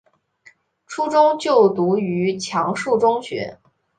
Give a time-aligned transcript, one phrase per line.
[0.87, 3.59] 初中就读于强恕中学。